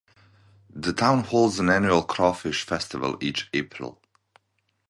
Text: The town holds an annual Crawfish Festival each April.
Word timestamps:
The 0.73 0.93
town 0.93 1.25
holds 1.25 1.59
an 1.59 1.69
annual 1.69 2.01
Crawfish 2.01 2.63
Festival 2.65 3.17
each 3.23 3.49
April. 3.53 4.01